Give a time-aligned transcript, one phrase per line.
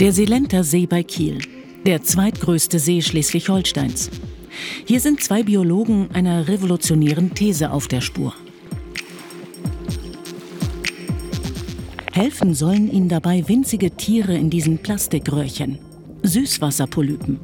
[0.00, 1.40] Der Silenter See bei Kiel,
[1.84, 4.10] der zweitgrößte See Schleswig-Holsteins.
[4.84, 8.32] Hier sind zwei Biologen einer revolutionären These auf der Spur.
[12.12, 15.80] Helfen sollen ihnen dabei winzige Tiere in diesen Plastikröhrchen,
[16.22, 17.40] Süßwasserpolypen.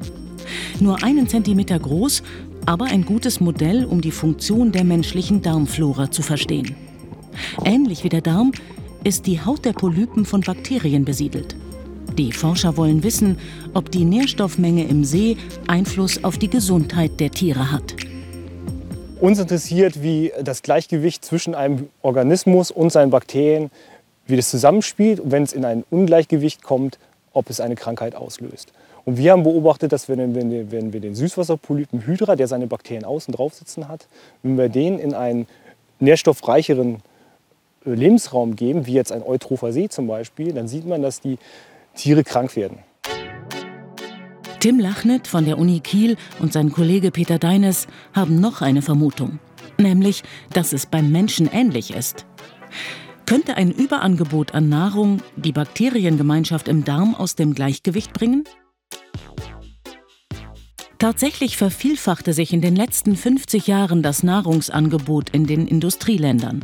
[0.79, 2.23] Nur einen Zentimeter groß,
[2.65, 6.73] aber ein gutes Modell, um die Funktion der menschlichen Darmflora zu verstehen.
[7.65, 8.53] Ähnlich wie der Darm
[9.03, 11.57] ist die Haut der Polypen von Bakterien besiedelt.
[12.17, 13.37] Die Forscher wollen wissen,
[13.73, 15.35] ob die Nährstoffmenge im See
[15.67, 17.95] Einfluss auf die Gesundheit der Tiere hat.
[19.19, 23.69] Uns interessiert, wie das Gleichgewicht zwischen einem Organismus und seinen Bakterien,
[24.27, 26.99] wie das zusammenspielt und wenn es in ein Ungleichgewicht kommt,
[27.33, 28.71] ob es eine Krankheit auslöst.
[29.03, 33.33] Und wir haben beobachtet, dass wir, wenn, wir den Süßwasserpolypen Hydra, der seine Bakterien außen
[33.33, 34.07] drauf sitzen hat,
[34.41, 35.47] wenn wir den in einen
[35.99, 37.01] nährstoffreicheren
[37.85, 41.37] äh, Lebensraum geben, wie jetzt ein Eutropher See zum Beispiel, dann sieht man, dass die
[41.95, 42.79] Tiere krank werden.
[44.59, 49.39] Tim Lachnet von der Uni Kiel und sein Kollege Peter Deines haben noch eine Vermutung,
[49.77, 52.25] nämlich, dass es beim Menschen ähnlich ist.
[53.25, 58.43] Könnte ein Überangebot an Nahrung die Bakteriengemeinschaft im Darm aus dem Gleichgewicht bringen?
[60.97, 66.63] Tatsächlich vervielfachte sich in den letzten 50 Jahren das Nahrungsangebot in den Industrieländern.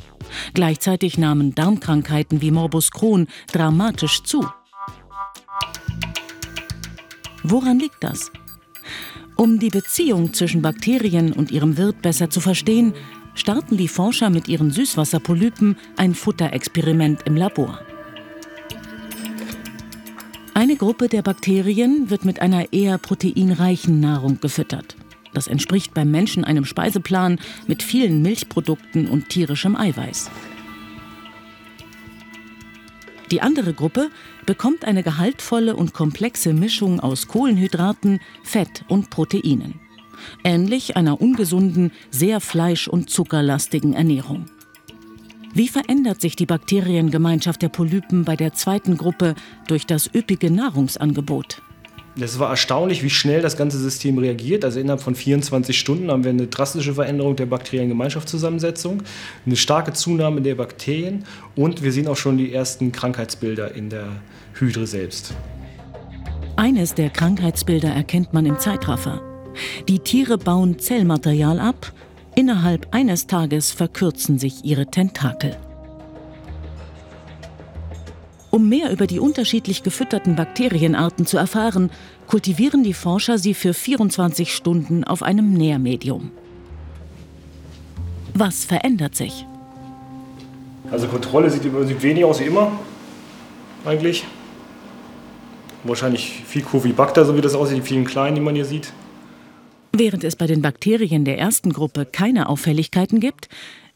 [0.54, 4.46] Gleichzeitig nahmen Darmkrankheiten wie Morbus Crohn dramatisch zu.
[7.44, 8.32] Woran liegt das?
[9.36, 12.94] Um die Beziehung zwischen Bakterien und ihrem Wirt besser zu verstehen,
[13.34, 17.80] starten die Forscher mit ihren Süßwasserpolypen ein Futterexperiment im Labor.
[20.54, 24.96] Eine Gruppe der Bakterien wird mit einer eher proteinreichen Nahrung gefüttert.
[25.34, 30.30] Das entspricht beim Menschen einem Speiseplan mit vielen Milchprodukten und tierischem Eiweiß.
[33.32, 34.10] Die andere Gruppe
[34.46, 39.80] bekommt eine gehaltvolle und komplexe Mischung aus Kohlenhydraten, Fett und Proteinen.
[40.44, 44.48] Ähnlich einer ungesunden, sehr fleisch- und zuckerlastigen Ernährung.
[45.54, 49.36] Wie verändert sich die Bakteriengemeinschaft der Polypen bei der zweiten Gruppe
[49.68, 51.62] durch das üppige Nahrungsangebot?
[52.20, 54.66] Es war erstaunlich, wie schnell das ganze System reagiert.
[54.66, 59.04] Also innerhalb von 24 Stunden haben wir eine drastische Veränderung der Bakteriengemeinschaftszusammensetzung,
[59.46, 61.24] eine starke Zunahme der Bakterien
[61.56, 64.08] und wir sehen auch schon die ersten Krankheitsbilder in der
[64.56, 65.34] Hydre selbst.
[66.58, 69.22] Eines der Krankheitsbilder erkennt man im Zeitraffer.
[69.88, 71.94] Die Tiere bauen Zellmaterial ab,
[72.36, 75.58] innerhalb eines Tages verkürzen sich ihre Tentakel.
[78.52, 81.90] Um mehr über die unterschiedlich gefütterten Bakterienarten zu erfahren,
[82.28, 86.32] kultivieren die Forscher sie für 24 Stunden auf einem Nährmedium.
[88.34, 89.46] Was verändert sich?
[90.92, 92.74] Also Kontrolle sieht, sieht wenig aus wie immer,
[93.86, 94.26] eigentlich.
[95.86, 98.92] Wahrscheinlich viel Curvibacter, so wie das aussieht, die vielen kleinen, die man hier sieht.
[99.94, 103.50] Während es bei den Bakterien der ersten Gruppe keine Auffälligkeiten gibt,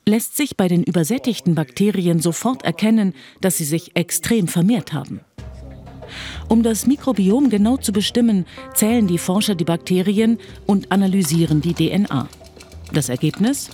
[0.07, 5.21] lässt sich bei den übersättigten Bakterien sofort erkennen, dass sie sich extrem vermehrt haben.
[6.47, 8.45] Um das Mikrobiom genau zu bestimmen,
[8.75, 12.29] zählen die Forscher die Bakterien und analysieren die DNA.
[12.93, 13.69] Das Ergebnis?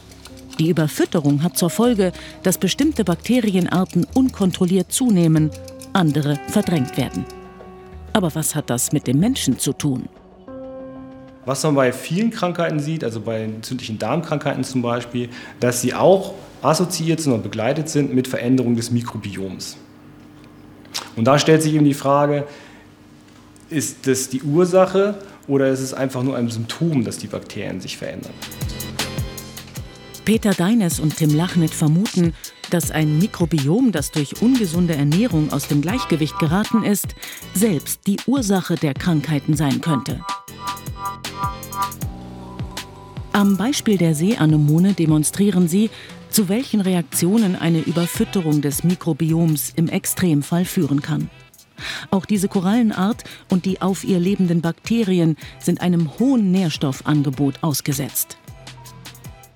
[0.58, 5.50] Die Überfütterung hat zur Folge, dass bestimmte Bakterienarten unkontrolliert zunehmen,
[5.92, 7.26] andere verdrängt werden.
[8.14, 10.08] Aber was hat das mit dem Menschen zu tun?
[11.46, 15.30] Was man bei vielen Krankheiten sieht, also bei entzündlichen Darmkrankheiten zum Beispiel,
[15.60, 19.78] dass sie auch assoziiert sind und begleitet sind mit Veränderungen des Mikrobioms.
[21.16, 22.46] Und da stellt sich eben die Frage,
[23.70, 25.16] ist das die Ursache
[25.48, 28.34] oder ist es einfach nur ein Symptom, dass die Bakterien sich verändern?
[30.26, 32.34] Peter Deines und Tim Lachnet vermuten,
[32.70, 37.08] dass ein Mikrobiom, das durch ungesunde Ernährung aus dem Gleichgewicht geraten ist,
[37.56, 40.22] selbst die Ursache der Krankheiten sein könnte.
[43.34, 45.90] Am Beispiel der Seeanemone demonstrieren sie,
[46.30, 51.30] zu welchen Reaktionen eine Überfütterung des Mikrobioms im Extremfall führen kann.
[52.12, 58.38] Auch diese Korallenart und die auf ihr lebenden Bakterien sind einem hohen Nährstoffangebot ausgesetzt.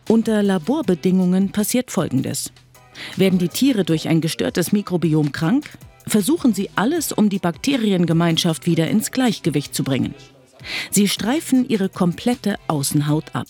[0.08, 2.52] Unter Laborbedingungen passiert Folgendes.
[3.18, 5.78] Werden die Tiere durch ein gestörtes Mikrobiom krank,
[6.08, 10.16] versuchen sie alles, um die Bakteriengemeinschaft wieder ins Gleichgewicht zu bringen.
[10.92, 13.48] Sie streifen ihre komplette Außenhaut ab.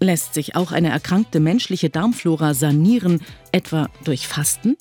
[0.00, 3.20] Lässt sich auch eine erkrankte menschliche Darmflora sanieren,
[3.50, 4.76] etwa durch Fasten?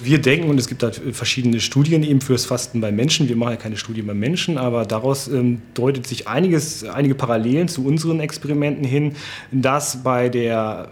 [0.00, 3.28] Wir denken, und es gibt da verschiedene Studien eben fürs Fasten bei Menschen.
[3.28, 7.66] Wir machen ja keine Studien bei Menschen, aber daraus ähm, deutet sich einiges, einige Parallelen
[7.66, 9.16] zu unseren Experimenten hin,
[9.50, 10.90] dass bei der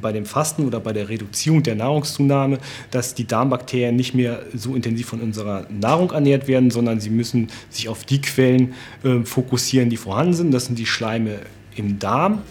[0.00, 2.58] bei dem Fasten oder bei der Reduzierung der Nahrungszunahme,
[2.90, 7.48] dass die Darmbakterien nicht mehr so intensiv von unserer Nahrung ernährt werden, sondern sie müssen
[7.68, 8.72] sich auf die Quellen
[9.02, 10.54] äh, fokussieren, die vorhanden sind.
[10.54, 11.40] Das sind die Schleime
[11.76, 12.42] im Darm.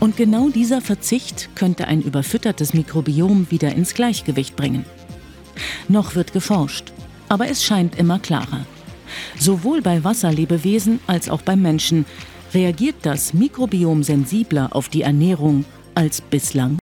[0.00, 4.84] Und genau dieser Verzicht könnte ein überfüttertes Mikrobiom wieder ins Gleichgewicht bringen.
[5.88, 6.92] Noch wird geforscht,
[7.28, 8.64] aber es scheint immer klarer.
[9.38, 12.04] Sowohl bei Wasserlebewesen als auch beim Menschen
[12.54, 15.64] reagiert das Mikrobiom sensibler auf die Ernährung
[15.94, 16.77] als bislang